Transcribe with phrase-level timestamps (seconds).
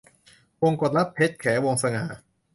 [0.63, 2.03] วงกตรัก- เพ็ญแข วงศ์สง่า